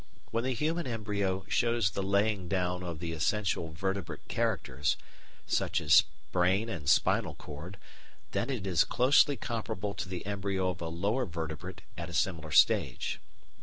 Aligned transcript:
When 0.31 0.43
the 0.45 0.55
human 0.55 0.87
embryo 0.87 1.45
shows 1.47 1.91
the 1.91 2.01
laying 2.01 2.47
down 2.47 2.81
of 2.81 2.97
the 2.97 3.11
essential 3.13 3.71
vertebrate 3.71 4.27
characters, 4.27 4.97
such 5.45 5.79
as 5.79 6.05
brain 6.31 6.69
and 6.69 6.89
spinal 6.89 7.35
cord, 7.35 7.77
then 8.31 8.49
it 8.49 8.65
is 8.65 8.83
closely 8.83 9.37
comparable 9.37 9.93
to 9.93 10.09
the 10.09 10.25
embryo 10.25 10.69
of 10.69 10.81
a 10.81 10.87
lower 10.87 11.27
vertebrate 11.27 11.81
at 11.99 12.09
a 12.09 12.13
similar 12.15 12.49
stage. 12.49 13.19